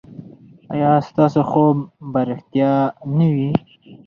[0.73, 1.75] ایا ستاسو خوب
[2.11, 2.71] به ریښتیا
[3.17, 3.51] نه وي؟